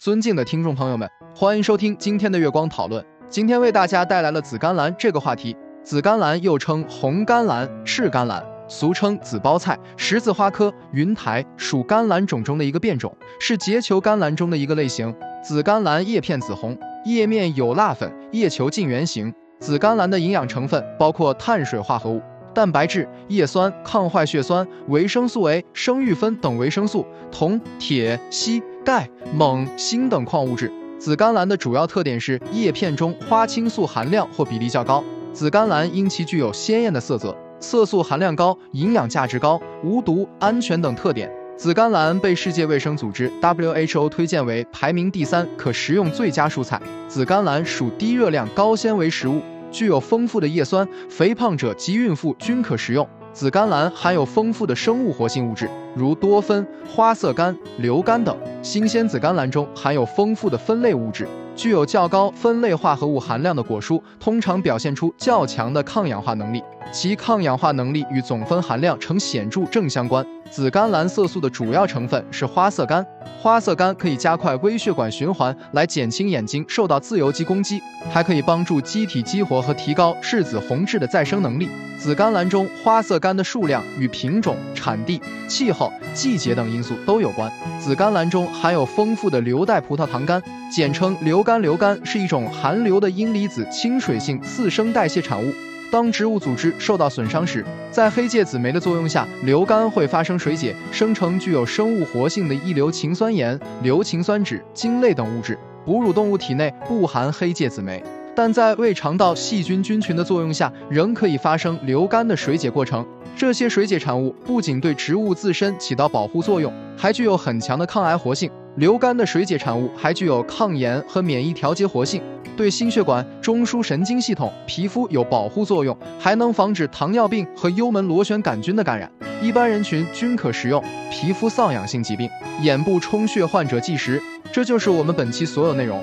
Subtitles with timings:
[0.00, 1.06] 尊敬的听众朋友们，
[1.36, 3.04] 欢迎收听今天的月光讨论。
[3.28, 5.54] 今天为大家带来了紫甘蓝这个话题。
[5.84, 15.14] 紫甘蓝又称红甘蓝、赤甘蓝，俗称紫包菜，十字花科云台属甘蓝种中的一个变种，是结球甘蓝中的一个类型。
[15.44, 19.30] 紫甘蓝叶片紫红，叶面有蜡粉，叶球近圆形。
[19.58, 22.22] 紫甘蓝的营养成分包括碳水化合物。
[22.54, 30.72] 蛋白质、叶酸、抗坏血酸、维生素 A、生育酚等维生素，铜、铁、硒、钙、锰、锌等矿物质。
[30.98, 35.02] 紫甘蓝的主要特点是叶片中花青素含量或比例较高。
[35.32, 46.80] 紫甘蓝因其具有鲜艳的色泽、色素含量高、营养价值高、无毒、安全等特点，紫甘蓝被世界卫生组织 WHO 推荐为排名第三可食用最佳蔬菜。
[47.08, 49.40] 紫甘蓝属低热量高纤维食物。
[49.72, 53.08] 具有丰富的叶酸，肥胖者及孕妇均可食用。
[53.32, 55.70] 紫甘蓝含有丰富的生物活性物质，
[56.00, 58.34] 如多酚、花色苷、硫苷等。
[58.62, 70.24] 新鲜紫甘蓝中含有丰富的酚类物质，具有较高酚类化合物含量的果蔬，通常表现出较强的抗氧化能力，其抗氧化能力与总酚含量呈显著正相关。
[70.50, 73.04] 紫甘蓝色素的主要成分是花色苷，
[73.38, 81.68] 花色苷可以加快微血管循环，来减轻眼睛受到自由基攻击，还可以帮助机体激活和提高质子红质的再生能力。
[81.98, 87.52] 紫甘蓝中花色苷的数量与品种、产地、气候、季节等因素都有关。
[87.78, 95.52] 紫甘蓝中含有丰富的硫代葡萄糖苷，简称硫苷，硫苷是一种含硫的阴离子亲水性次生代谢产物。
[95.92, 105.58] 当植物组织受到损伤时，在黑芥子酶的作用下，硫苷会发生水解，生成具有生物活性的异硫氰酸盐、硫氰酸酯、腈类等物质。
[105.84, 108.00] 哺乳动物体内不含黑芥子酶，
[108.34, 113.06] 但在胃肠道细菌菌群的作用下，仍可以发生硫苷的水解过程。
[113.36, 118.50] 这些水解产物不仅对植物自身起到保护作用，还具有很强的抗癌活性。
[118.76, 122.22] 硫苷的水解产物还具有抗炎和免疫调节活性。
[122.56, 129.10] 对心血管、中枢神经系统、皮肤有保护作用，还能防止糖尿病和幽门螺旋杆菌的感染。
[129.40, 130.82] 一般人群均可食用。
[131.10, 132.28] 皮肤瘙痒性疾病、
[132.62, 134.22] 眼部充血患者忌食。
[134.52, 136.02] 这就是我们本期所有内容。